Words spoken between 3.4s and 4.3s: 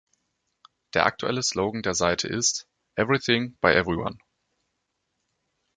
By Everyone".